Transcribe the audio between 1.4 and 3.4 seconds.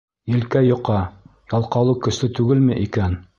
ялҡаулыҡ көслө түгелме икән?